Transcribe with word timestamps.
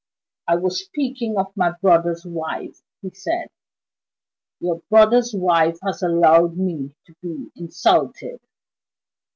"I 0.47 0.55
was 0.55 0.83
speaking 0.83 1.37
of 1.37 1.55
my 1.55 1.73
brother's 1.79 2.25
wife," 2.25 2.81
he 3.03 3.11
said. 3.11 3.49
"Your 4.59 4.81
brother's 4.89 5.31
wife 5.35 5.77
has 5.85 6.01
allowed 6.01 6.57
me 6.57 6.95
to 7.05 7.13
be 7.21 7.51
insulted." 7.55 8.39